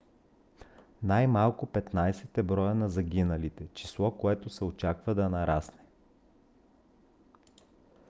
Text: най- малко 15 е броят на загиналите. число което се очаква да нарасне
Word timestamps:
най- 1.03 1.27
малко 1.27 1.67
15 1.67 2.37
е 2.37 2.43
броят 2.43 2.75
на 2.77 2.89
загиналите. 2.89 3.67
число 3.73 4.11
което 4.17 4.49
се 4.49 4.63
очаква 4.63 5.15
да 5.15 5.29
нарасне 5.29 5.81